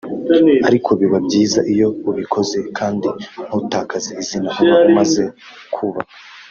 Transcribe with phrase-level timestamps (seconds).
[0.67, 3.07] ariko biba byiza iyo ubikoze kandi
[3.45, 5.23] ntutakaze izina uba umaze
[5.73, 6.13] kubaka